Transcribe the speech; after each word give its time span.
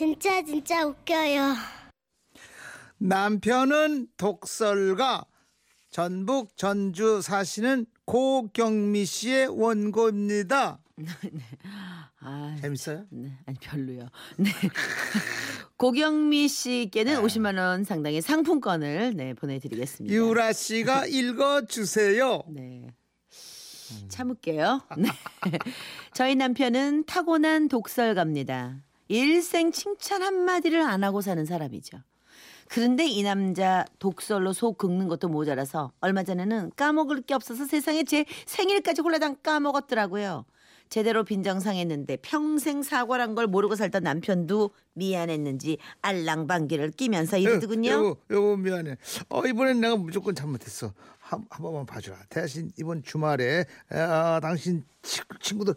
진짜 0.00 0.42
진짜 0.42 0.86
웃겨요. 0.86 1.54
남편은 2.96 4.08
독설가 4.16 5.26
전북 5.90 6.56
전주 6.56 7.20
사시는 7.20 7.84
고경미 8.06 9.04
씨의 9.04 9.48
원고입니다. 9.48 10.78
아, 12.20 12.56
재밌어요? 12.62 13.04
네, 13.10 13.36
아니 13.44 13.58
별로요. 13.58 14.08
네. 14.38 14.50
고경미 15.76 16.48
씨께는 16.48 17.20
50만 17.20 17.58
원 17.58 17.84
상당의 17.84 18.22
상품권을 18.22 19.14
네, 19.14 19.34
보내드리겠습니다. 19.34 20.14
유라 20.14 20.54
씨가 20.54 21.08
읽어주세요. 21.12 22.44
네. 22.48 22.86
참을게요. 24.08 24.80
네. 24.96 25.10
저희 26.14 26.36
남편은 26.36 27.04
타고난 27.04 27.68
독설가입니다. 27.68 28.78
일생 29.10 29.72
칭찬 29.72 30.22
한마디를 30.22 30.80
안 30.82 31.02
하고 31.02 31.20
사는 31.20 31.44
사람이죠. 31.44 31.98
그런데 32.68 33.08
이 33.08 33.24
남자 33.24 33.84
독설로 33.98 34.52
속 34.52 34.78
긁는 34.78 35.08
것도 35.08 35.28
모자라서 35.28 35.90
얼마 36.00 36.22
전에는 36.22 36.70
까먹을 36.76 37.22
게 37.22 37.34
없어서 37.34 37.64
세상에 37.64 38.04
제 38.04 38.24
생일까지 38.46 39.02
홀라당 39.02 39.38
까먹었더라고요. 39.42 40.44
제대로 40.90 41.24
빈정상했는데 41.24 42.18
평생 42.22 42.82
사과란 42.84 43.34
걸 43.34 43.48
모르고 43.48 43.74
살던 43.74 44.04
남편도 44.04 44.70
미안했는지 44.94 45.78
알랑방귀를 46.02 46.92
끼면서 46.92 47.38
이러더군요. 47.38 47.90
여보, 47.90 48.16
여보 48.30 48.56
미안해. 48.56 48.96
어 49.28 49.44
이번엔 49.44 49.80
내가 49.80 49.96
무조건 49.96 50.36
잘못했어. 50.36 50.92
한, 51.18 51.44
한 51.50 51.62
번만 51.62 51.84
봐주라. 51.86 52.16
대신 52.28 52.70
이번 52.78 53.02
주말에 53.02 53.64
아, 53.90 54.38
당신 54.40 54.84
치, 55.02 55.20
친구들 55.40 55.74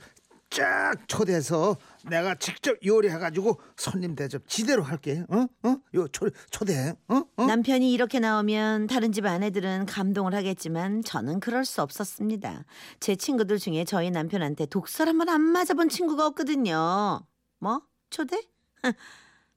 쫙 0.54 0.94
초대해서 1.08 1.78
내가 2.08 2.36
직접 2.36 2.78
요리해가지고 2.86 3.60
손님 3.76 4.16
대접 4.16 4.48
지대로 4.48 4.84
할게. 4.84 5.24
어? 5.30 5.48
어? 5.64 5.78
요 5.96 6.08
초, 6.10 6.30
초대해. 6.52 6.94
어? 7.08 7.24
어? 7.38 7.46
남편이 7.46 7.92
이렇게 7.92 8.20
나오면 8.20 8.86
다른 8.86 9.12
집 9.12 9.26
아내들은 9.26 9.88
감동을 9.88 10.36
하겠지만 10.36 11.02
저는 11.04 11.40
그럴 11.40 11.66
수 11.66 11.82
없었습니다. 11.82 12.66
제 13.00 13.16
친구들 13.16 13.58
중에 13.58 13.84
저희 13.84 14.12
남편한테 14.12 14.68
독설 14.68 15.08
한 15.08 15.18
번 15.18 15.30
안 15.30 15.42
맞아본 15.42 15.90
친구가 15.90 16.28
없거든요. 16.28 17.22
뭐? 17.60 17.82
초대? 18.12 18.40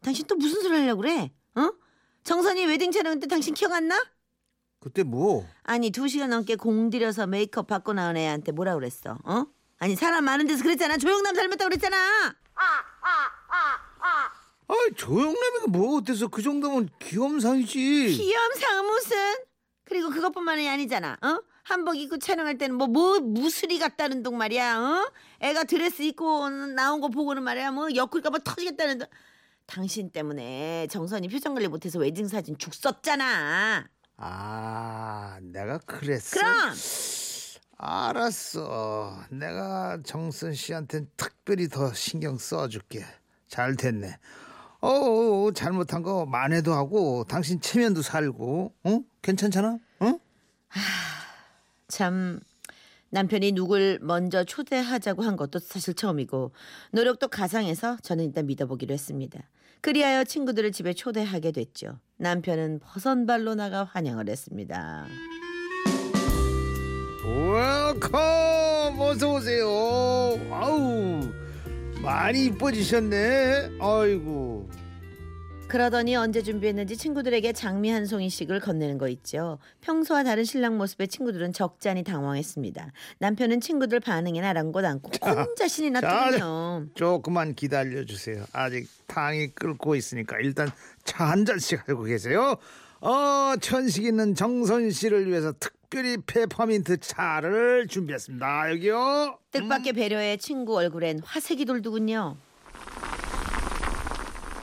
당신 0.02 0.26
또 0.26 0.36
무슨 0.36 0.62
소리 0.62 0.78
하려고 0.78 1.02
그래? 1.02 1.30
어? 1.56 1.72
정선이 2.24 2.64
웨딩 2.66 2.92
촬영 2.92 3.20
때 3.20 3.26
당신 3.26 3.52
기억 3.52 3.72
안 3.72 3.88
나? 3.88 4.02
그때 4.80 5.02
뭐? 5.02 5.44
아니 5.64 5.90
두 5.90 6.08
시간 6.08 6.30
넘게 6.30 6.56
공들여서 6.56 7.26
메이크업 7.26 7.66
받고 7.66 7.92
나온 7.92 8.16
애한테 8.16 8.52
뭐라 8.52 8.74
그랬어? 8.76 9.18
어? 9.24 9.44
아니 9.78 9.94
사람 9.94 10.24
많은 10.24 10.46
데서 10.46 10.62
그랬잖아. 10.62 10.96
조영남 10.96 11.34
닮았다고 11.34 11.68
그랬잖아. 11.68 12.34
아 14.68 14.74
조영남이가 14.96 15.66
뭐 15.68 15.98
어때서 15.98 16.28
그 16.28 16.42
정도면 16.42 16.88
귀염상이지. 17.00 18.08
귀염상 18.16 18.86
무슨? 18.86 19.16
그리고 19.84 20.10
그것뿐만이 20.10 20.68
아니잖아. 20.68 21.16
어? 21.22 21.40
한복 21.62 21.96
입고 21.96 22.18
촬영할 22.18 22.58
때는 22.58 22.76
뭐, 22.76 22.86
뭐 22.86 23.18
무술이 23.20 23.78
같다는 23.78 24.22
둥 24.22 24.38
말이야. 24.38 24.78
어? 24.78 25.12
애가 25.40 25.64
드레스 25.64 26.02
입고 26.02 26.48
나온 26.48 27.00
거 27.00 27.08
보고는 27.08 27.42
말이야. 27.42 27.72
뭐 27.72 27.88
옆구리가 27.94 28.30
뭐 28.30 28.38
터지겠다는 28.40 28.98
둥. 28.98 29.06
당신 29.66 30.10
때문에 30.10 30.86
정선이 30.90 31.28
표정 31.28 31.54
관리 31.54 31.66
못해서 31.66 31.98
웨딩 31.98 32.28
사진 32.28 32.56
죽 32.56 32.72
썼잖아. 32.72 33.88
아 34.16 35.38
내가 35.42 35.78
그랬어. 35.78 36.38
그럼 36.38 36.72
알았어. 37.76 39.24
내가 39.30 39.98
정선 40.04 40.54
씨한텐 40.54 41.10
특별히 41.16 41.68
더 41.68 41.92
신경 41.92 42.38
써줄게. 42.38 43.04
잘 43.48 43.76
됐네. 43.76 44.18
어, 44.80 45.50
잘못한 45.54 46.02
거 46.02 46.26
만회도 46.26 46.72
하고 46.72 47.24
당신 47.28 47.60
체면도 47.60 48.02
살고, 48.02 48.72
어? 48.84 49.00
괜찮잖아? 49.22 49.78
어? 50.00 50.18
참 51.88 52.40
남편이 53.10 53.52
누굴 53.52 53.98
먼저 54.02 54.44
초대하자고 54.44 55.22
한 55.22 55.36
것도 55.36 55.58
사실 55.60 55.94
처음이고 55.94 56.52
노력도 56.92 57.28
가상해서 57.28 57.96
저는 58.02 58.24
일단 58.24 58.46
믿어보기로 58.46 58.92
했습니다. 58.92 59.40
그리하여 59.80 60.24
친구들을 60.24 60.72
집에 60.72 60.92
초대하게 60.92 61.52
됐죠. 61.52 62.00
남편은 62.16 62.80
버선발로 62.80 63.54
나가 63.54 63.84
환영을 63.84 64.28
했습니다. 64.28 65.06
어서 69.06 69.34
오세요. 69.34 69.66
아우, 70.50 71.20
많이 72.02 72.46
이뻐지셨네. 72.46 73.78
아이고. 73.80 74.68
그러더니 75.68 76.14
언제 76.16 76.42
준비했는지 76.42 76.96
친구들에게 76.96 77.52
장미 77.52 77.90
한 77.90 78.06
송이씩을 78.06 78.60
건네는 78.60 78.98
거 78.98 79.08
있죠. 79.08 79.58
평소와 79.80 80.22
다른 80.22 80.44
신랑 80.44 80.76
모습에 80.78 81.06
친구들은 81.06 81.52
적잖이 81.52 82.04
당황했습니다. 82.04 82.92
남편은 83.18 83.60
친구들 83.60 83.98
반응에 84.00 84.40
아랑곳 84.42 84.84
않고 84.84 85.10
혼자 85.24 85.66
신이 85.66 85.90
났더군요. 85.90 86.86
조금만 86.94 87.54
기다려 87.54 88.04
주세요. 88.04 88.44
아직 88.52 88.88
탕이 89.06 89.54
끓고 89.54 89.94
있으니까 89.96 90.36
일단 90.40 90.68
차 91.04 91.24
한 91.26 91.44
잔씩 91.44 91.88
하고 91.88 92.04
계세요. 92.04 92.56
어, 93.00 93.54
천식 93.60 94.04
있는 94.04 94.34
정선 94.34 94.90
씨를 94.90 95.28
위해서 95.28 95.52
특 95.58 95.75
별히 95.90 96.16
페퍼민트 96.26 96.98
차를 96.98 97.86
준비했습니다. 97.88 98.70
여기요. 98.72 99.38
뜻밖의 99.50 99.92
배려에 99.92 100.36
친구 100.36 100.76
얼굴엔 100.76 101.20
화색이 101.24 101.64
돌더군요. 101.64 102.36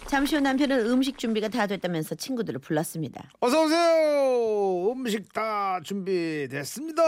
잠시 0.07 0.35
후 0.35 0.41
남편은 0.41 0.85
음식 0.91 1.17
준비가 1.17 1.47
다 1.47 1.65
됐다면서 1.65 2.15
친구들을 2.15 2.59
불렀습니다. 2.59 3.29
어서 3.39 3.63
오세요. 3.65 4.91
음식 4.91 5.33
다 5.33 5.79
준비됐습니다. 5.83 7.01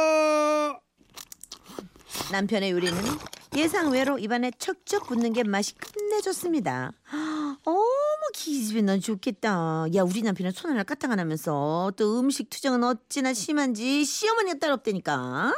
남편의 2.31 2.71
요리는 2.71 2.97
예상 3.55 3.91
외로 3.91 4.17
입안에 4.17 4.51
척척 4.57 5.05
붙는 5.07 5.33
게 5.33 5.43
맛이 5.43 5.75
끝내줬습니다. 5.75 6.93
어머 7.63 7.79
기집애 8.39 8.81
넌 8.81 8.99
좋겠다. 8.99 9.85
야 9.95 10.01
우리 10.03 10.21
남편은 10.21 10.51
손 10.51 10.71
하나 10.71 10.83
까딱 10.83 11.09
안 11.09 11.19
하면서 11.19 11.91
또 11.95 12.19
음식 12.19 12.49
투정은 12.49 12.83
어찌나 12.83 13.33
심한지 13.33 14.03
시어머니가 14.03 14.59
따로 14.59 14.73
없다니까. 14.73 15.55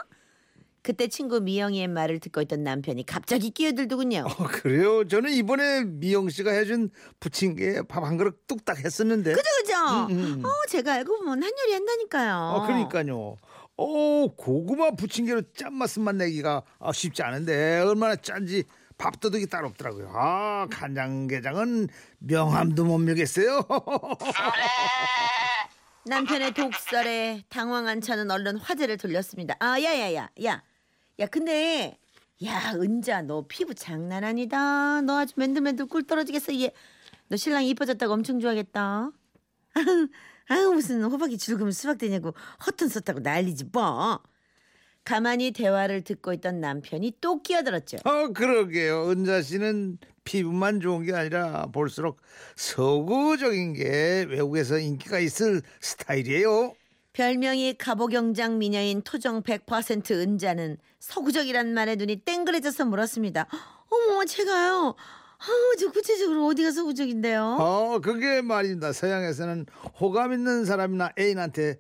그때 0.84 1.08
친구 1.08 1.42
미영이의 1.42 1.88
말을 1.90 2.20
듣고 2.20 2.40
있던 2.44 2.64
남편이 2.64 3.06
갑자기 3.08 3.50
끼어들더군요. 3.50 4.26
어, 4.26 4.44
그래요? 4.48 5.06
저는 5.08 5.32
이번에 5.34 5.84
미영 5.86 6.30
씨가 6.30 6.52
해준 6.52 6.90
부침개 7.20 7.82
밥 7.90 8.04
한 8.06 8.16
그릇 8.16 8.46
뚝딱 8.48 8.86
했었는데. 8.86 9.34
그죠 9.34 9.50
그죠? 9.64 9.76
음, 10.12 10.40
음. 10.40 10.46
어 10.46 10.50
제가 10.70 10.94
알고 10.94 11.18
보면 11.18 11.44
한 11.44 11.52
요리 11.66 11.74
한다니까요. 11.74 12.36
어, 12.56 12.68
그러니까요. 12.68 13.36
어, 13.76 14.28
고구마 14.38 14.92
부침개로 14.92 15.42
짠맛만 15.58 16.20
내기가 16.20 16.62
아, 16.80 16.94
쉽지 16.94 17.22
않은데 17.24 17.80
얼마나 17.82 18.16
짠지 18.16 18.64
밥도둑이 18.98 19.48
따로 19.48 19.68
없더라고요. 19.68 20.12
아, 20.14 20.68
간장게장은 20.72 21.90
명함도 22.20 22.86
못 22.86 22.98
밀겠어요. 22.98 23.62
남편의 26.06 26.54
독설에 26.54 27.44
당황한 27.50 28.02
차는 28.02 28.32
얼른 28.32 28.58
화제를 28.58 28.98
돌렸습니다. 28.98 29.56
아, 29.60 29.80
야야야, 29.82 30.30
야, 30.46 30.64
야, 31.20 31.26
근데 31.28 32.00
야, 32.46 32.74
은자, 32.76 33.24
너 33.24 33.46
피부 33.48 33.74
장난 33.76 34.24
아니다. 34.24 35.02
너 35.02 35.20
아주 35.20 35.34
맨들맨들 35.38 35.88
꿀 35.88 36.06
떨어지겠어. 36.06 36.54
얘, 36.62 36.72
너 37.28 37.36
신랑이 37.36 37.70
이뻐졌다고 37.70 38.14
엄청 38.14 38.40
좋아하겠다. 38.40 39.12
아유, 40.50 40.72
무슨 40.72 41.04
호박이 41.04 41.38
죽으면 41.38 41.72
수박 41.72 41.98
되냐고 41.98 42.34
허튼 42.66 42.88
썼다고 42.88 43.20
난리지 43.20 43.66
뭐. 43.74 44.22
가만히 45.08 45.52
대화를 45.52 46.02
듣고 46.02 46.34
있던 46.34 46.60
남편이 46.60 47.14
또 47.22 47.42
끼어들었죠. 47.42 48.00
어, 48.04 48.28
그러게요. 48.34 49.10
은자 49.10 49.42
씨는 49.42 50.00
피부만 50.26 50.82
좋은 50.82 51.06
게 51.06 51.14
아니라 51.14 51.68
볼수록 51.72 52.20
서구적인 52.58 53.72
게 53.76 54.26
외국에서 54.30 54.78
인기가 54.78 55.20
있을 55.20 55.62
스타일이에요. 55.80 56.74
별명이 57.14 57.76
가보경장 57.78 58.58
미녀인 58.58 59.02
토정 59.02 59.44
100% 59.44 60.12
은자는 60.12 60.76
서구적이란 61.00 61.74
말에 61.74 61.96
눈이 61.96 62.26
땡그레져서 62.26 62.84
물었습니다. 62.84 63.48
어머, 63.90 64.26
제가요. 64.26 64.94
아우, 65.38 65.76
저 65.80 65.90
구체적으로 65.90 66.48
어디가 66.48 66.72
서구적인데요? 66.72 67.56
어, 67.62 68.00
그게 68.04 68.42
말입니다. 68.42 68.92
서양에서는 68.92 69.68
호감 70.02 70.34
있는 70.34 70.66
사람이나 70.66 71.14
애인한테 71.18 71.80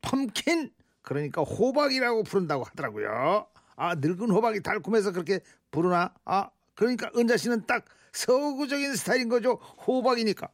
펌킨 0.00 0.72
그러니까 1.04 1.42
호박이라고 1.42 2.24
부른다고 2.24 2.64
하더라고요. 2.64 3.46
아, 3.76 3.94
늙은 3.94 4.30
호박이 4.30 4.62
달콤해서 4.62 5.12
그렇게 5.12 5.40
부르나? 5.70 6.12
아, 6.24 6.48
그러니까 6.74 7.10
은자 7.16 7.36
씨는 7.36 7.66
딱 7.66 7.84
서구적인 8.12 8.96
스타일인 8.96 9.28
거죠. 9.28 9.54
호박이니까. 9.86 10.48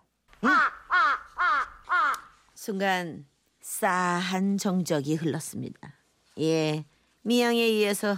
순간 2.54 3.24
싸한 3.62 4.58
정적이 4.58 5.14
흘렀습니다. 5.14 5.94
예, 6.40 6.84
미영에 7.22 7.58
의해서 7.58 8.16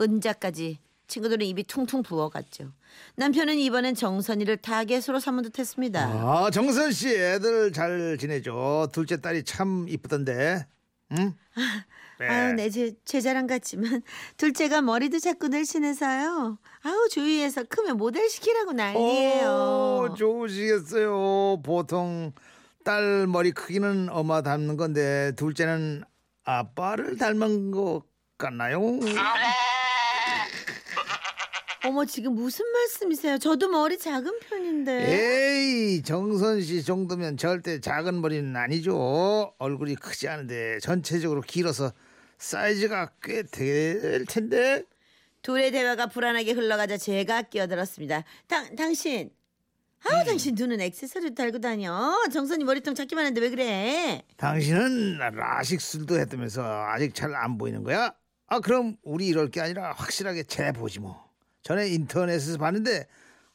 은자까지 0.00 0.78
친구들은 1.06 1.44
입이 1.46 1.64
퉁퉁 1.64 2.02
부어갔죠. 2.02 2.72
남편은 3.16 3.58
이번엔 3.58 3.94
정선이를 3.94 4.58
타겟으로 4.58 5.20
삼은 5.20 5.42
듯했습니다. 5.44 6.00
아 6.00 6.50
정선 6.50 6.92
씨 6.92 7.08
애들 7.14 7.72
잘 7.72 8.16
지내죠. 8.18 8.88
둘째 8.92 9.20
딸이 9.20 9.44
참 9.44 9.86
이쁘던데. 9.88 10.66
응? 11.12 11.34
네. 12.18 12.28
아유, 12.28 12.52
내 12.54 12.70
제, 12.70 12.94
제 13.04 13.20
자랑 13.20 13.46
같지만 13.46 14.02
둘째가 14.36 14.82
머리도 14.82 15.18
자꾸 15.18 15.48
늘씬해서요. 15.48 16.58
아우 16.82 17.08
주위에서 17.10 17.64
크면 17.64 17.96
모델 17.96 18.28
시키라고 18.28 18.72
난리예요. 18.72 19.48
오, 20.10 20.14
좋으시겠어요. 20.14 21.62
보통 21.62 22.32
딸 22.84 23.26
머리 23.26 23.52
크기는 23.52 24.08
엄마 24.10 24.42
닮는 24.42 24.76
건데 24.76 25.32
둘째는 25.36 26.04
아빠를 26.44 27.16
닮은 27.16 27.70
것 27.70 28.02
같나요? 28.38 28.80
어머 31.86 32.06
지금 32.06 32.34
무슨 32.34 32.64
말씀이세요? 32.72 33.38
저도 33.38 33.68
머리 33.68 33.98
작은 33.98 34.40
편인데. 34.40 35.06
에이 35.06 36.02
정선 36.02 36.62
씨 36.62 36.82
정도면 36.82 37.36
절대 37.36 37.78
작은 37.80 38.22
머리는 38.22 38.56
아니죠. 38.56 39.52
얼굴이 39.58 39.96
크지 39.96 40.28
않은데 40.28 40.78
전체적으로 40.80 41.42
길어서 41.42 41.92
사이즈가 42.38 43.10
꽤 43.22 43.42
될 43.42 44.24
텐데. 44.24 44.82
둘의 45.42 45.72
대화가 45.72 46.06
불안하게 46.06 46.52
흘러가자 46.52 46.96
제가 46.96 47.42
끼어들었습니다. 47.42 48.24
당 48.46 48.74
당신. 48.76 49.30
아우 50.06 50.20
음. 50.20 50.24
당신 50.24 50.54
눈은 50.54 50.80
액세서리 50.80 51.34
달고 51.34 51.58
다녀. 51.60 52.14
정선이 52.32 52.64
머리통 52.64 52.94
작기만 52.94 53.26
한데 53.26 53.42
왜 53.42 53.50
그래? 53.50 54.22
당신은 54.38 55.18
라식술도 55.18 56.18
했다면서 56.18 56.62
아직 56.88 57.14
잘 57.14 57.34
안 57.34 57.58
보이는 57.58 57.82
거야? 57.82 58.14
아 58.46 58.60
그럼 58.60 58.96
우리 59.02 59.26
이럴 59.26 59.50
게 59.50 59.60
아니라 59.60 59.92
확실하게 59.92 60.44
재보지 60.44 61.00
뭐. 61.00 61.23
전에 61.64 61.88
인터넷에서 61.88 62.58
봤는데 62.58 63.06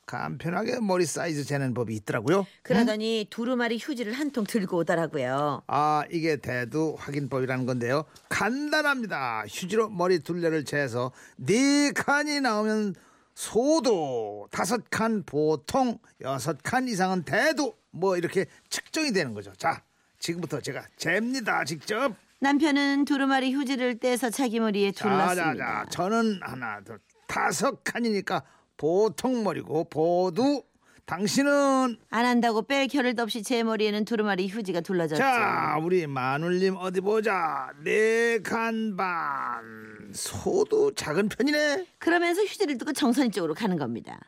간편하게 0.08 0.80
머리 0.80 1.06
사이즈 1.06 1.44
재는 1.46 1.76
법이 1.76 1.96
있더라고요. 1.98 2.48
그러더니 2.64 3.28
두루마리 3.30 3.78
휴지를 3.80 4.14
한 4.14 4.32
통 4.32 4.44
들고 4.44 4.78
오더라고요. 4.78 5.62
아 5.68 6.04
이게 6.12 6.38
대두 6.38 6.96
확인법이라는 6.98 7.68
건데요. 7.68 8.06
간단합니다. 8.28 9.44
휴지로 9.48 9.90
머리 9.90 10.18
둘레를 10.20 10.66
재서 10.66 11.12
네 11.38 11.92
칸이 11.92 12.42
나오면 12.42 12.96
소도 13.36 14.48
다섯 14.52 14.82
칸 14.90 15.22
보통 15.24 16.00
여섯 16.22 16.58
칸 16.64 16.88
이상은 16.88 17.22
대두 17.24 17.74
뭐 17.92 18.18
이렇게 18.18 18.48
측정이 18.70 19.14
되는 19.14 19.36
거죠. 19.36 19.54
자 19.56 19.84
지금부터 20.18 20.60
제가 20.62 20.84
잽니다 20.98 21.64
직접. 21.64 22.16
남편은 22.40 23.06
두루마리 23.06 23.54
휴지를 23.54 24.00
떼서 24.00 24.32
자기 24.32 24.60
머리에 24.60 24.92
둘렀습니다. 24.92 25.54
자자자 25.54 25.86
저는 25.92 26.40
하나 26.42 26.82
둘 26.82 27.00
다섯 27.40 27.84
칸이니까 27.84 28.44
보통 28.76 29.44
머리고 29.44 29.84
보두 29.86 30.64
당신은 31.06 31.98
안 32.10 32.26
한다고 32.26 32.64
뺄 32.64 32.88
겨를도 32.88 33.24
없이 33.24 33.42
제 33.44 33.64
머리에는 33.64 34.04
두루마리 34.06 34.48
휴지가 34.48 34.82
둘러졌죠. 34.82 35.20
자 35.20 35.78
우리 35.82 36.06
마눌님 36.08 36.76
어디 36.78 37.02
보자 37.02 37.72
네 37.84 38.40
칸 38.44 38.96
반 38.98 40.12
소도 40.14 40.94
작은 40.96 41.30
편이네 41.30 41.86
그러면서 42.00 42.42
휴지를 42.42 42.78
두고 42.80 42.94
정선이 42.94 43.32
쪽으로 43.32 43.54
가는 43.54 43.78
겁니다. 43.78 44.20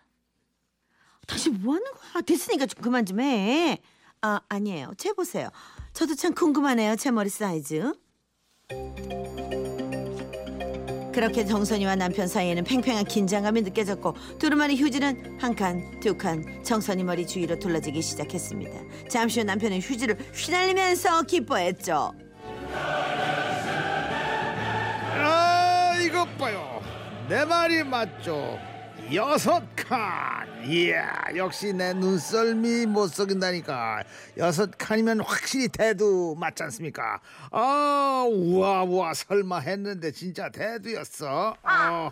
다시 1.27 1.49
뭐 1.49 1.75
하는 1.75 1.85
거야? 1.91 2.21
됐으니까 2.21 2.65
좀 2.67 2.81
그만 2.83 3.05
좀 3.05 3.19
해. 3.19 3.79
아, 4.21 4.39
아니에요. 4.49 4.91
재 4.97 5.13
보세요. 5.13 5.49
저도 5.93 6.13
참 6.15 6.33
궁금하네요. 6.35 6.95
제 6.97 7.09
머리 7.09 7.29
사이즈. 7.29 7.93
그렇게 11.13 11.45
정선이와 11.45 11.95
남편 11.95 12.27
사이에는 12.27 12.63
팽팽한 12.63 13.05
긴장감이 13.05 13.61
느껴졌고 13.63 14.15
두루마리 14.39 14.77
휴지는 14.77 15.37
한 15.39 15.55
칸, 15.55 15.99
두 15.99 16.17
칸 16.17 16.63
정선이 16.63 17.03
머리 17.03 17.25
주위로 17.27 17.59
둘러지기 17.59 18.01
시작했습니다. 18.01 18.71
잠시 19.09 19.39
후 19.41 19.45
남편은 19.45 19.79
휴지를 19.79 20.17
휘날리면서 20.33 21.23
기뻐했죠. 21.23 22.13
아 25.23 25.95
이것 26.01 26.25
봐요 26.37 26.81
내 27.27 27.45
말이 27.45 27.83
맞죠 27.83 28.57
여섯 29.13 29.63
칸 29.75 30.63
이야 30.65 31.23
역시 31.35 31.73
내 31.73 31.93
눈썰미 31.93 32.85
못 32.85 33.07
속인다니까 33.07 34.03
여섯 34.37 34.71
칸이면 34.77 35.21
확실히 35.21 35.67
대두 35.67 36.35
맞지 36.37 36.63
않습니까 36.63 37.19
아 37.51 38.25
우와 38.29 38.83
우와 38.83 39.13
설마 39.13 39.59
했는데 39.59 40.11
진짜 40.11 40.49
대두였어 40.49 41.57
어. 41.61 42.09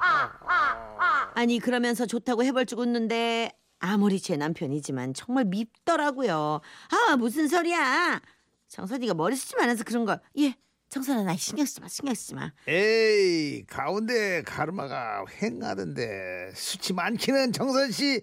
아니 1.35 1.59
그러면서 1.59 2.05
좋다고 2.05 2.43
줄 2.65 2.79
웃는데 2.79 3.51
아무리 3.79 4.19
제 4.19 4.35
남편이지만 4.35 5.13
정말 5.13 5.45
밉더라고요. 5.45 6.59
아 6.89 7.15
무슨 7.15 7.47
소리야? 7.47 8.21
정선이가 8.67 9.13
머리 9.13 9.35
쓰지 9.35 9.55
않아서 9.59 9.83
그런 9.83 10.05
걸. 10.05 10.19
예, 10.37 10.55
정선아 10.89 11.23
나 11.23 11.35
신경 11.35 11.65
쓰지 11.65 11.81
마, 11.81 11.87
신경 11.87 12.13
쓰지 12.15 12.33
마. 12.35 12.51
에이 12.67 13.63
가운데 13.67 14.41
가르마가 14.43 15.23
횡하던데 15.41 16.51
수치 16.55 16.93
많기는 16.93 17.51
정선 17.53 17.91
씨 17.91 18.21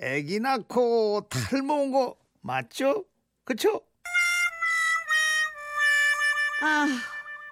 애기 0.00 0.38
낳고 0.40 1.28
탈모 1.30 1.74
온 1.74 1.90
거 1.92 2.16
맞죠? 2.42 3.04
그쵸? 3.44 3.80
아 6.62 6.86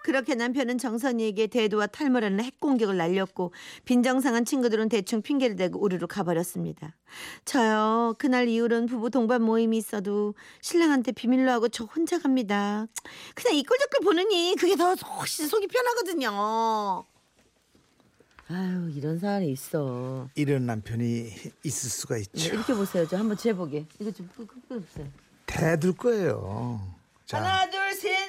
그렇게 0.02 0.34
남편은 0.34 0.78
정선이에게 0.78 1.46
대두와 1.48 1.86
탈모라는 1.86 2.42
핵공격을 2.42 2.96
날렸고 2.96 3.52
빈정상한 3.84 4.44
친구들은 4.44 4.88
대충 4.88 5.20
핑계를 5.22 5.56
대고 5.56 5.78
우르르 5.82 6.06
가버렸습니다. 6.06 6.96
저요 7.44 8.14
그날 8.18 8.48
이후로는 8.48 8.86
부부 8.86 9.10
동반 9.10 9.42
모임이 9.42 9.76
있어도 9.76 10.34
신랑한테 10.62 11.12
비밀로 11.12 11.50
하고 11.50 11.68
저 11.68 11.84
혼자 11.84 12.18
갑니다. 12.18 12.86
그냥 13.34 13.56
이 13.56 13.62
꼴적글 13.62 14.00
보느니 14.04 14.56
그게 14.58 14.76
더 14.76 14.94
훨씬 14.94 15.46
속이 15.46 15.66
편하거든요. 15.66 17.04
아유 18.48 18.90
이런 18.96 19.18
사람이 19.20 19.48
있어. 19.52 20.28
이런 20.34 20.66
남편이 20.66 21.30
있을 21.62 21.88
수가 21.90 22.16
네, 22.16 22.22
있죠 22.22 22.54
이렇게 22.54 22.74
보세요. 22.74 23.06
저 23.06 23.16
한번 23.16 23.36
재보게. 23.36 23.86
이거 24.00 24.10
좀 24.10 24.28
끄- 24.36 24.44
끄- 24.46 24.60
끄세요. 24.68 25.06
대들 25.46 25.92
거예요 25.94 26.80
자 27.26 27.38
하나, 27.38 27.68
둘, 27.70 27.92
셋, 27.94 28.10
넷, 28.12 28.19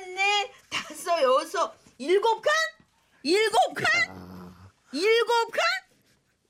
여섯, 1.21 1.73
일곱 1.97 2.41
칸? 2.41 2.53
일곱 3.23 3.73
칸? 3.75 3.85
일곱 4.93 5.51
칸? 5.51 5.61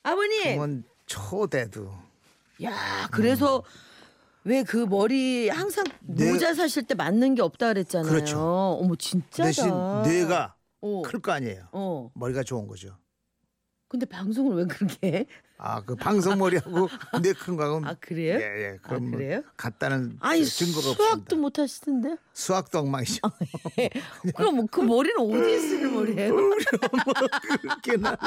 아버님. 0.03 0.43
그건 0.55 0.83
초대두 1.05 1.91
야, 2.63 3.07
그래서 3.11 3.63
왜 4.43 4.63
그 4.63 4.77
머리 4.77 5.49
항상 5.49 5.83
네. 6.01 6.31
모자 6.31 6.53
사실 6.55 6.83
때 6.83 6.95
맞는 6.95 7.35
게 7.35 7.41
없다 7.43 7.67
그랬잖아요. 7.67 8.11
그렇죠. 8.11 8.39
어머 8.81 8.95
진짜다. 8.95 9.43
대신 9.43 9.67
뇌가 10.03 10.55
어. 10.81 11.01
클 11.05 11.19
거 11.21 11.31
아니에요 11.33 11.67
어. 11.71 12.09
머리가 12.15 12.41
좋은 12.41 12.65
거죠 12.65 12.97
근데 13.91 14.05
방송을 14.05 14.55
왜 14.55 14.65
그렇게 14.65 15.07
해? 15.11 15.25
아 15.57 15.81
그 15.85 15.95
방송머리하고 15.95 16.87
뇌큰 17.21 17.55
거하고는 17.57 17.87
아, 17.89 17.93
그래요? 17.99 18.39
예, 18.39 18.63
예. 18.63 18.77
아, 18.81 18.87
그럼 18.87 19.09
뭐 19.11 19.19
그래요? 19.19 19.43
같다는 19.57 20.15
아니 20.21 20.43
증거가 20.45 20.81
수학도 20.81 21.03
없습니다. 21.03 21.35
못 21.35 21.59
하시던데? 21.59 22.15
수학도 22.33 22.79
엉망이죠. 22.79 23.19
그럼 24.35 24.55
뭐그 24.55 24.81
머리는 24.81 25.17
어디에 25.19 25.59
쓰는 25.59 25.93
머리예요? 25.93 26.33
그렇게 27.61 27.97
나, 27.97 28.17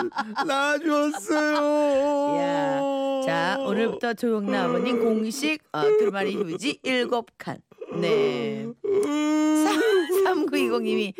놔줬어요. 0.46 2.36
야, 2.40 2.80
자 3.26 3.56
오늘부터 3.58 4.14
조용나 4.14 4.66
어머님 4.66 5.02
공식 5.02 5.58
어, 5.72 5.82
두루마리 5.82 6.36
휴지 6.36 6.78
일곱 6.82 7.30
칸. 7.38 7.58
네. 8.00 8.66
3920님이 8.84 11.14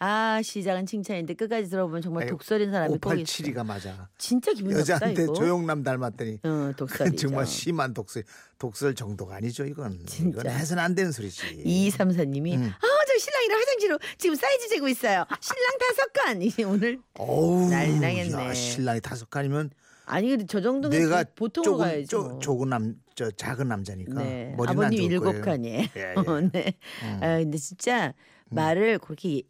아 0.00 0.40
시작은 0.42 0.86
칭찬인데 0.86 1.34
끝까지 1.34 1.68
들어보면 1.68 2.02
정말 2.02 2.22
아니, 2.22 2.30
독설인 2.30 2.70
사람이 2.70 2.98
꼭 2.98 3.14
있어. 3.18 3.22
5872가 3.42 3.66
맞아. 3.66 4.08
진짜 4.16 4.52
기분 4.52 4.72
나쁘다 4.72 4.94
여자한테 4.94 5.22
이거. 5.24 5.32
조용남 5.32 5.82
닮았더니 5.82 6.38
어, 6.44 6.72
독설이죠. 6.76 7.16
정말 7.28 7.46
심한 7.46 7.94
독설. 7.94 8.22
독설 8.58 8.94
정도가 8.94 9.36
아니죠 9.36 9.64
이건. 9.64 9.98
진짜. 10.06 10.40
이건 10.40 10.52
해서는 10.52 10.82
안 10.82 10.94
되는 10.94 11.10
소리지. 11.10 11.62
이삼사님이 11.64 12.56
음. 12.56 12.62
아저 12.76 13.18
신랑이랑 13.18 13.58
화장실로 13.58 13.98
지금 14.18 14.34
사이즈 14.36 14.68
재고 14.68 14.88
있어요. 14.88 15.24
신랑 15.40 15.78
다섯 15.80 16.12
칸. 16.12 16.42
이게 16.42 16.62
오늘 16.64 17.00
어우. 17.18 17.70
야, 17.72 18.54
신랑이 18.54 19.00
다섯 19.00 19.28
칸이면 19.30 19.70
아니 20.06 20.28
근데 20.30 20.46
저 20.48 20.60
정도면 20.60 20.98
내가 20.98 21.24
보통으로 21.34 21.72
조금 21.72 21.84
가야지. 21.84 22.06
쪼, 22.06 22.22
뭐. 22.22 22.38
조 22.38 22.56
금 22.56 22.68
남, 22.70 22.94
저 23.14 23.30
작은 23.30 23.68
남자니까 23.68 24.22
네. 24.22 24.54
아버님 24.56 25.02
일곱. 25.02 25.40
칸이에요. 25.42 25.86
예, 25.96 26.00
예. 26.00 26.14
어, 26.16 26.40
네. 26.52 26.72
아, 27.20 27.38
근데 27.38 27.58
진짜 27.58 28.14
말을 28.50 28.98
그렇게 29.00 29.42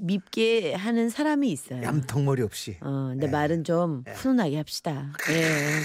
밉게 0.00 0.74
하는 0.74 1.08
사람이 1.08 1.50
있어요. 1.50 1.82
얌통머리 1.82 2.42
없이. 2.42 2.76
어, 2.80 3.08
근데 3.10 3.26
예. 3.26 3.30
말은 3.30 3.64
좀 3.64 4.04
훈훈하게 4.06 4.56
합시다. 4.56 5.12
예. 5.30 5.80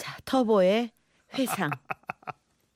자, 0.00 0.16
터보의 0.24 0.90
회상. 1.38 1.70